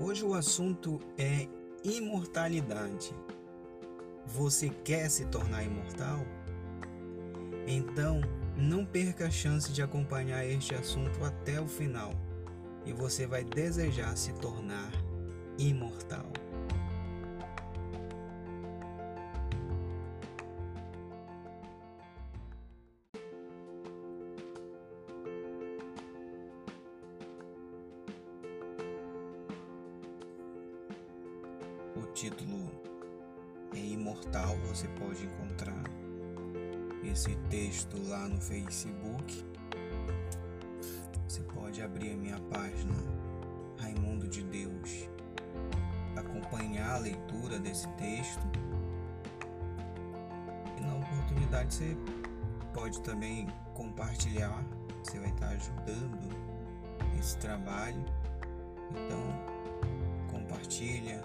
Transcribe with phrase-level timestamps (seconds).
[0.00, 1.48] Hoje o assunto é
[1.82, 3.12] imortalidade.
[4.24, 6.24] Você quer se tornar imortal?
[7.66, 8.20] Então,
[8.56, 12.12] não perca a chance de acompanhar este assunto até o final
[12.86, 14.92] e você vai desejar se tornar
[15.58, 16.26] imortal.
[31.98, 32.70] O título
[33.74, 35.82] é Imortal, você pode encontrar
[37.02, 39.44] esse texto lá no Facebook.
[41.26, 42.94] Você pode abrir a minha página
[43.78, 45.08] Raimundo de Deus,
[46.16, 48.46] acompanhar a leitura desse texto.
[50.76, 51.96] E na oportunidade você
[52.72, 54.64] pode também compartilhar,
[55.02, 56.28] você vai estar ajudando
[57.18, 58.04] esse trabalho.
[58.92, 59.20] Então,
[60.30, 61.22] compartilha,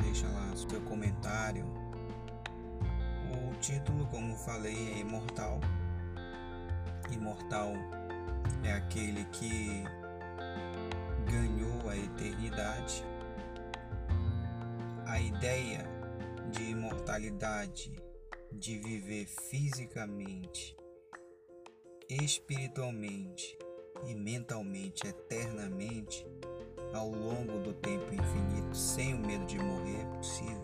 [0.00, 1.64] deixa lá seu comentário.
[3.30, 5.60] O título, como falei, é Imortal.
[7.10, 7.72] Imortal
[8.64, 9.84] é aquele que
[11.30, 13.04] ganhou a eternidade.
[15.06, 15.84] A ideia
[16.50, 17.94] de imortalidade,
[18.52, 20.76] de viver fisicamente,
[22.08, 23.58] espiritualmente
[24.06, 26.26] e mentalmente eternamente
[26.92, 30.62] ao longo do tempo infinito, sem o medo de morrer, é possível.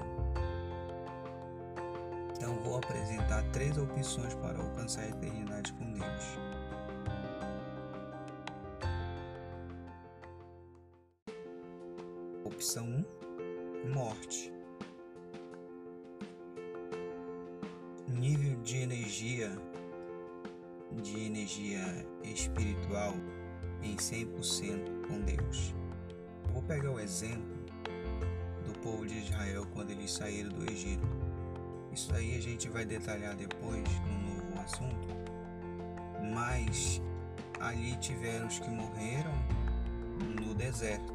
[2.32, 6.38] Então vou apresentar três opções para alcançar a eternidade com Deus.
[12.44, 13.04] Opção
[13.84, 14.52] 1: morte.
[18.08, 19.50] Nível de energia
[21.02, 23.14] de energia espiritual
[23.82, 25.74] em 100% com Deus.
[26.58, 27.56] Vou pegar o exemplo
[28.66, 31.06] do povo de Israel quando eles saíram do Egito.
[31.92, 35.06] Isso aí a gente vai detalhar depois no novo assunto.
[36.34, 37.00] Mas
[37.60, 39.30] ali tiveram os que morreram
[40.44, 41.14] no deserto,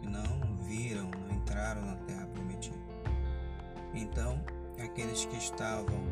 [0.00, 2.76] que não viram, não entraram na terra prometida.
[3.94, 4.42] Então,
[4.82, 6.02] aqueles que estavam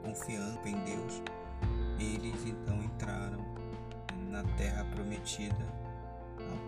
[0.00, 1.20] confiando em Deus,
[1.98, 3.44] eles então entraram
[4.30, 5.81] na terra prometida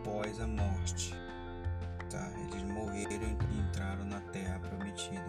[0.04, 1.14] após a morte.
[2.10, 2.30] Tá?
[2.38, 5.24] Eles morreram e entraram na terra prometida.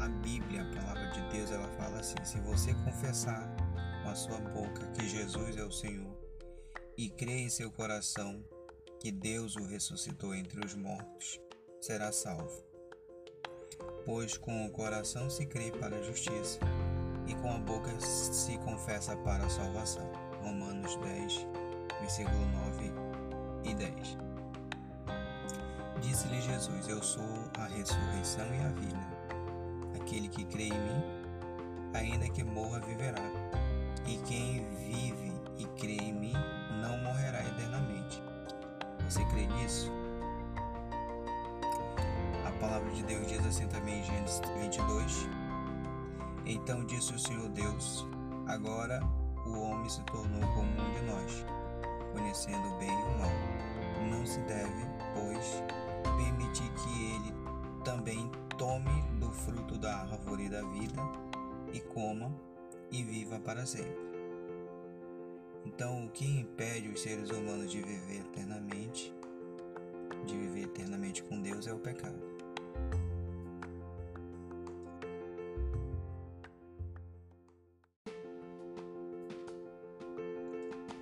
[0.00, 3.54] A Bíblia, a palavra de Deus, ela fala assim: se você confessar
[4.02, 6.16] com a sua boca que Jesus é o Senhor
[6.96, 8.42] e crer em seu coração
[8.98, 11.38] que Deus o ressuscitou entre os mortos,
[11.80, 12.64] será salvo.
[14.06, 16.58] Pois com o coração se crê para a justiça
[17.26, 20.10] e com a boca se confessa para a salvação.
[20.40, 21.46] Romanos 10,
[22.00, 23.11] versículo 9
[23.64, 24.18] e 10.
[26.00, 29.22] Disse-lhe Jesus: Eu sou a ressurreição e a vida.
[30.00, 31.02] Aquele que crê em mim,
[31.94, 33.22] ainda que morra, viverá.
[34.06, 36.34] E quem vive e crê em mim,
[36.80, 38.22] não morrerá eternamente.
[39.08, 39.90] Você crê nisso?
[42.46, 45.28] A palavra de Deus diz assim também em Gênesis 22.
[46.46, 48.06] Então disse o Senhor Deus:
[48.48, 49.00] Agora
[49.46, 51.44] o homem se tornou como um de nós,
[52.12, 54.10] conhecendo o bem e o mal.
[54.10, 55.62] Não se deve, pois,
[56.16, 57.34] permitir que ele
[57.84, 61.02] também tome do fruto da árvore da vida
[61.72, 62.32] e coma
[62.90, 64.12] e viva para sempre.
[65.64, 69.14] Então, o que impede os seres humanos de viver eternamente,
[70.26, 72.11] de viver eternamente com Deus, é o pecado.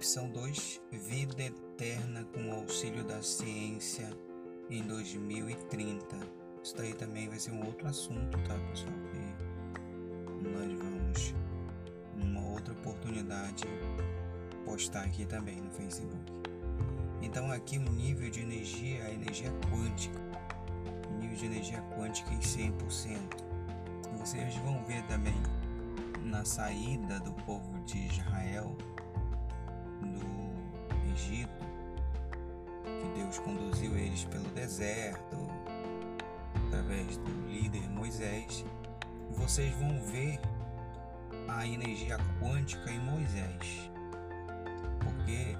[0.00, 4.08] Opção 2: Vida eterna com auxílio da ciência
[4.70, 6.16] em 2030.
[6.62, 8.94] Isso daí também vai ser um outro assunto, tá, pessoal?
[9.12, 11.34] Que nós vamos,
[12.16, 13.64] numa outra oportunidade,
[14.64, 16.32] postar aqui também no Facebook.
[17.20, 20.18] Então, aqui o nível de energia, a energia quântica,
[21.10, 23.18] o nível de energia quântica em 100%.
[24.18, 25.36] Vocês vão ver também
[26.24, 28.74] na saída do povo de Israel
[31.20, 31.66] Egito,
[32.82, 35.36] que Deus conduziu eles pelo deserto,
[36.66, 38.64] através do líder Moisés,
[39.30, 40.40] vocês vão ver
[41.46, 43.90] a energia quântica em Moisés,
[45.00, 45.56] porque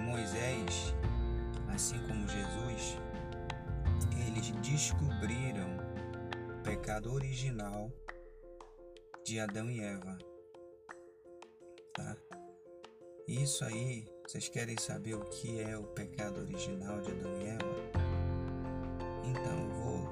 [0.00, 0.94] Moisés,
[1.68, 2.98] assim como Jesus,
[4.26, 5.68] eles descobriram
[6.48, 7.92] o pecado original
[9.22, 10.16] de Adão e Eva.
[11.92, 12.16] Tá?
[13.28, 17.66] Isso aí Vocês querem saber o que é o pecado original de Adão e Eva?
[19.24, 20.08] Então eu vou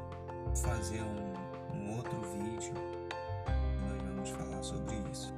[0.56, 1.34] fazer um,
[1.72, 2.74] um outro vídeo
[3.86, 5.32] nós vamos falar sobre isso,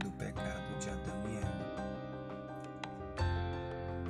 [0.00, 1.76] do pecado de Adão e Eva.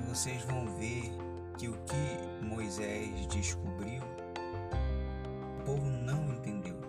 [0.08, 1.12] Vocês vão ver
[1.58, 4.02] que o que Moisés descobriu,
[5.60, 6.80] o povo não entendeu.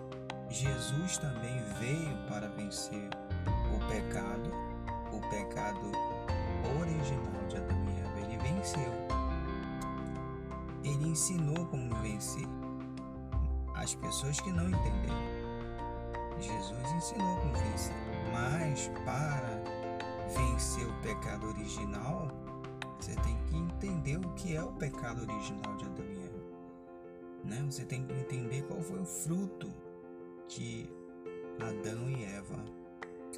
[0.48, 3.10] Jesus também veio para vencer
[3.76, 4.50] o pecado,
[5.12, 5.92] o pecado
[6.80, 8.20] original de Adão e Eva.
[8.20, 8.92] Ele venceu.
[10.84, 12.46] Ele ensinou como vencer.
[13.74, 15.38] As pessoas que não entenderam.
[16.40, 17.94] Jesus ensinou como vencer.
[18.32, 19.62] Mas para
[20.28, 22.28] vencer o pecado original,
[22.98, 26.38] você tem que entender o que é o pecado original de Adão e Eva.
[27.44, 27.66] Né?
[27.70, 29.72] Você tem que entender qual foi o fruto
[30.48, 30.90] que
[31.60, 32.64] Adão e Eva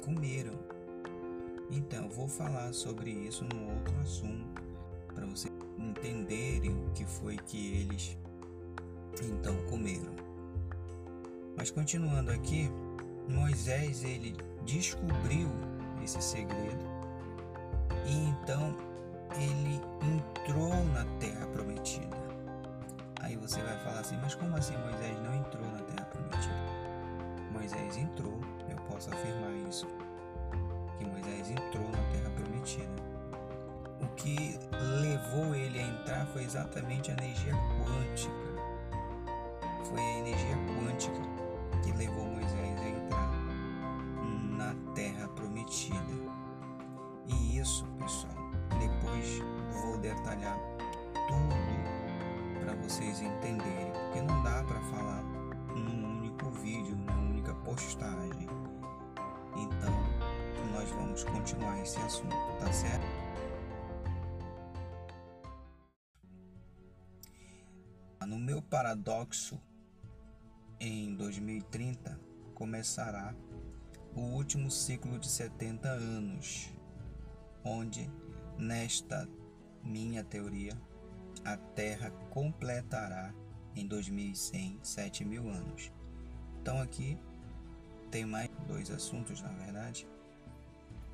[0.03, 0.57] comeram.
[1.71, 4.61] Então, vou falar sobre isso num outro assunto,
[5.15, 8.17] para vocês entenderem o que foi que eles
[9.23, 10.13] então comeram.
[11.57, 12.69] Mas continuando aqui,
[13.27, 14.35] Moisés ele
[14.65, 15.49] descobriu
[16.03, 16.85] esse segredo
[18.05, 18.75] e então
[19.35, 22.17] ele entrou na terra prometida.
[23.21, 24.90] Aí você vai falar assim, mas como assim Moisés
[36.51, 37.53] exatamente a energia
[37.85, 38.35] quântica.
[39.85, 41.21] Foi a energia quântica
[41.81, 43.31] que levou Moisés a entrar
[44.57, 45.95] na terra prometida.
[47.25, 48.33] E isso, pessoal,
[48.79, 49.41] depois
[49.81, 50.59] vou detalhar
[51.13, 51.55] tudo
[52.59, 55.23] para vocês entenderem, porque não dá para falar
[55.73, 58.49] num único vídeo, numa única postagem.
[59.55, 59.93] Então,
[60.73, 63.20] nós vamos continuar esse assunto, tá certo?
[68.71, 69.61] Paradoxo,
[70.79, 72.19] em 2030,
[72.55, 73.35] começará
[74.15, 76.69] o último ciclo de 70 anos,
[77.63, 78.09] onde,
[78.57, 79.29] nesta
[79.83, 80.73] minha teoria,
[81.45, 83.33] a Terra completará
[83.75, 85.91] em 2100 7 mil anos.
[86.61, 87.19] Então aqui
[88.09, 90.07] tem mais dois assuntos, na verdade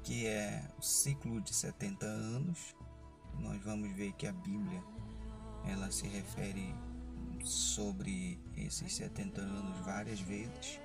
[0.03, 2.73] que é o ciclo de 70 anos.
[3.39, 4.81] Nós vamos ver que a Bíblia
[5.65, 6.73] ela se refere
[7.47, 10.79] sobre esses 70 anos várias vezes.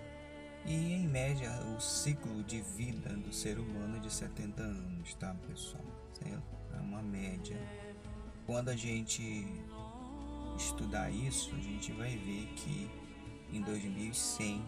[0.64, 5.34] E em média o ciclo de vida do ser humano é de 70 anos, tá
[5.48, 5.84] pessoal?
[6.24, 7.56] É uma média.
[8.46, 9.46] Quando a gente
[10.56, 12.90] estudar isso, a gente vai ver que
[13.52, 14.64] em 2100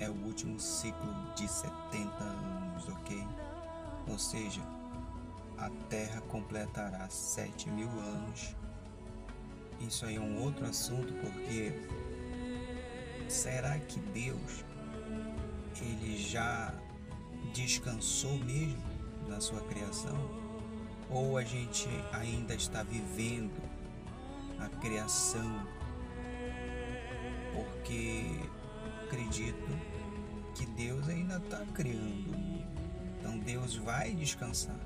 [0.00, 3.26] é o último ciclo de 70 anos, ok?
[4.08, 4.60] ou seja,
[5.58, 8.54] a Terra completará sete mil anos.
[9.86, 11.72] Isso aí é um outro assunto porque
[13.28, 14.64] será que Deus
[15.80, 16.72] ele já
[17.52, 18.82] descansou mesmo
[19.28, 20.16] na sua criação?
[21.10, 23.52] Ou a gente ainda está vivendo
[24.58, 25.66] a criação?
[27.52, 28.40] Porque
[29.04, 29.78] acredito
[30.54, 32.54] que Deus ainda está criando
[33.24, 34.76] então Deus vai descansar.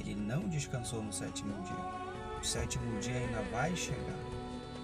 [0.00, 2.40] Ele não descansou no sétimo dia.
[2.40, 4.33] O sétimo dia ainda vai chegar.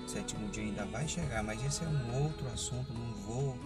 [0.04, 2.92] O sétimo dia ainda vai chegar, mas esse é um outro assunto.
[2.92, 3.58] Não vou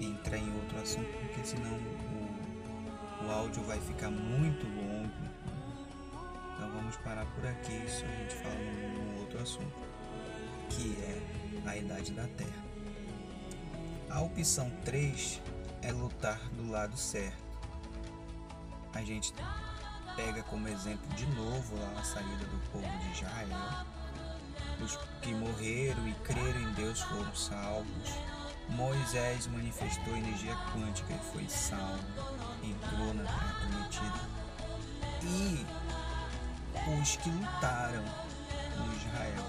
[0.00, 5.10] entrar em outro assunto porque senão o, o áudio vai ficar muito longo.
[6.54, 7.72] Então vamos parar por aqui.
[7.86, 9.74] Isso a gente fala num, outro assunto,
[10.70, 12.64] que é a idade da Terra.
[14.10, 15.42] A opção 3
[15.82, 17.46] é lutar do lado certo
[18.96, 19.32] a gente
[20.16, 23.86] pega como exemplo de novo lá a saída do povo de Israel.
[24.82, 28.10] Os que morreram e creram em Deus foram salvos.
[28.68, 32.04] Moisés manifestou energia quântica e foi salvo,
[32.62, 34.36] entrou na terra prometida.
[35.22, 35.66] E
[37.00, 38.04] os que lutaram
[38.76, 39.44] com Israel,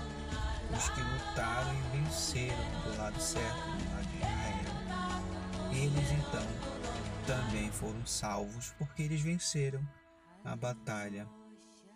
[0.75, 4.77] os que lutaram e venceram do lado certo, do lado de Israel,
[5.71, 6.47] eles então
[7.25, 9.85] também foram salvos porque eles venceram
[10.45, 11.27] a batalha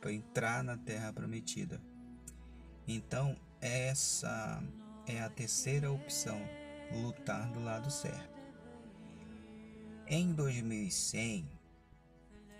[0.02, 1.82] para entrar na terra prometida.
[2.88, 4.64] Então, essa
[5.06, 6.42] é a terceira opção,
[6.92, 8.32] lutar do lado certo.
[10.08, 11.48] Em 2100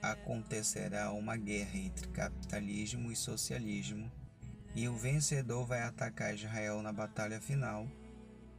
[0.02, 4.12] acontecerá uma guerra entre capitalismo e socialismo,
[4.74, 7.88] e o vencedor vai atacar Israel na batalha final.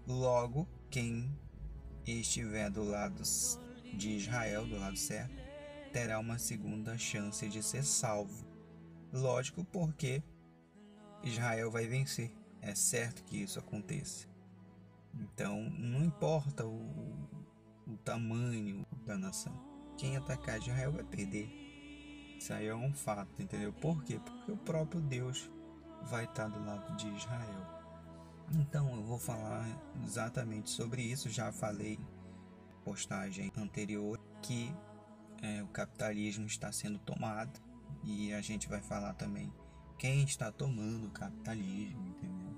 [0.07, 1.31] Logo, quem
[2.07, 3.23] estiver do lado
[3.95, 5.35] de Israel, do lado certo,
[5.93, 8.45] terá uma segunda chance de ser salvo.
[9.13, 10.23] Lógico, porque
[11.23, 12.33] Israel vai vencer.
[12.61, 14.27] É certo que isso aconteça.
[15.15, 17.29] Então, não importa o,
[17.87, 19.53] o tamanho da nação.
[19.97, 21.49] Quem atacar Israel vai perder.
[22.39, 23.73] Isso aí é um fato, entendeu?
[23.73, 24.19] Por quê?
[24.25, 25.51] Porque o próprio Deus
[26.05, 27.83] vai estar do lado de Israel.
[28.55, 29.67] Então, eu vou falar
[30.05, 31.29] exatamente sobre isso.
[31.29, 31.99] Já falei
[32.85, 34.75] postagem anterior que
[35.43, 37.61] é, o capitalismo está sendo tomado
[38.05, 39.53] e a gente vai falar também
[40.03, 42.57] quem está tomando o capitalismo, entendeu?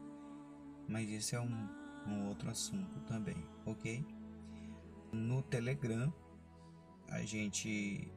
[0.88, 1.68] Mas isso é um,
[2.06, 3.36] um outro assunto também,
[3.66, 4.02] ok?
[5.12, 6.10] No Telegram
[7.06, 8.10] a gente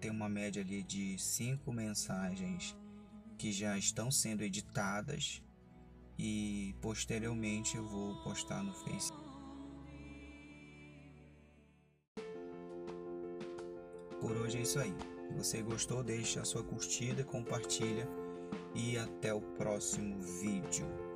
[0.00, 2.74] tem uma média ali de cinco mensagens
[3.36, 5.42] que já estão sendo editadas
[6.18, 9.28] e posteriormente eu vou postar no Facebook.
[14.22, 14.94] Por hoje é isso aí.
[15.28, 18.08] Se você gostou, deixe a sua curtida, compartilha
[18.74, 21.07] e até o próximo vídeo.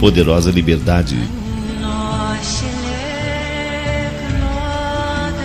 [0.00, 1.18] Poderosa liberdade.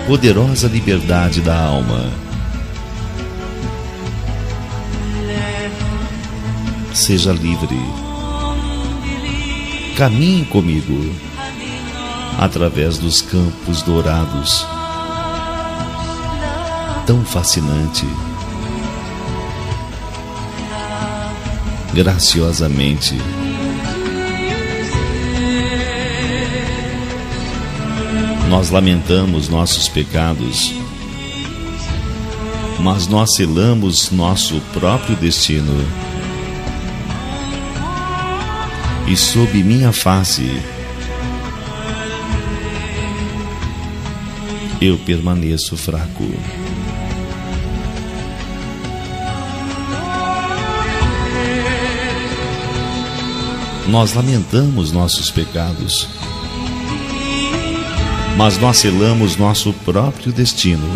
[0.06, 2.12] Poderosa liberdade da alma.
[6.94, 7.80] Seja livre.
[9.98, 11.16] Caminhe comigo
[12.40, 14.68] através dos campos dourados.
[17.08, 18.06] Tão fascinante.
[21.92, 23.18] Graciosamente.
[28.54, 30.76] Nós lamentamos nossos pecados,
[32.82, 35.74] mas nós selamos nosso próprio destino.
[39.08, 40.48] E sob minha face,
[44.80, 46.32] eu permaneço fraco.
[53.88, 56.08] Nós lamentamos nossos pecados
[58.38, 60.90] mas nós selamos nosso próprio destino.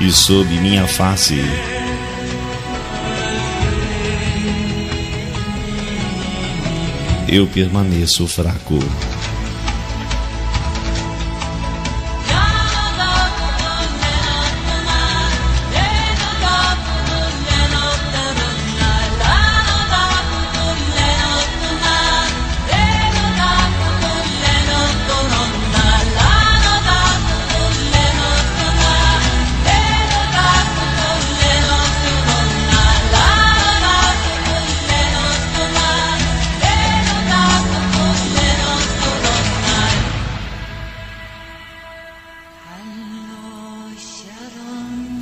[0.00, 1.40] E sob minha face,
[7.28, 8.78] eu permaneço fraco.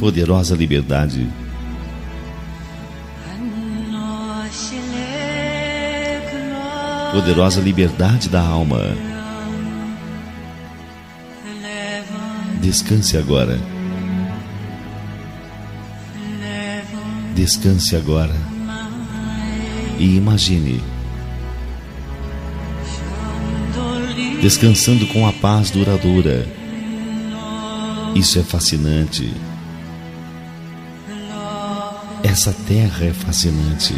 [0.02, 1.28] Poderosa liberdade.
[7.12, 8.96] Poderosa liberdade da alma.
[12.60, 13.60] Descanse agora.
[17.36, 18.34] Descanse agora.
[20.00, 20.82] E imagine.
[24.40, 26.44] Descansando com a paz duradoura.
[28.16, 29.32] Isso é fascinante.
[32.32, 33.94] Essa terra é fascinante.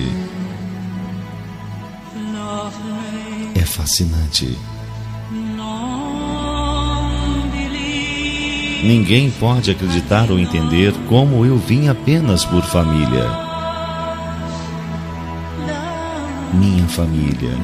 [3.54, 4.58] É fascinante.
[8.82, 13.24] Ninguém pode acreditar ou entender como eu vim apenas por família.
[16.54, 17.56] Minha família.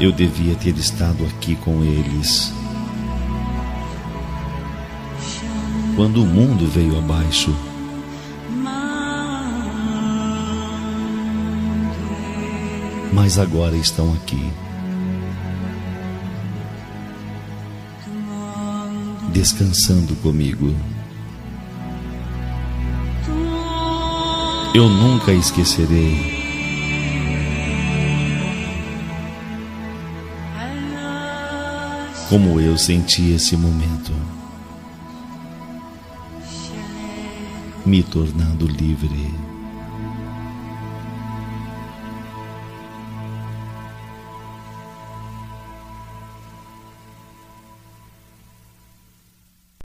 [0.00, 2.55] Eu devia ter estado aqui com eles.
[5.96, 7.52] Quando o mundo veio abaixo.
[13.12, 14.52] Mas agora estão aqui.
[19.36, 20.74] descansando comigo.
[24.74, 26.34] Eu nunca esquecerei.
[32.30, 34.10] Como eu senti esse momento,
[37.86, 39.45] me tornando livre.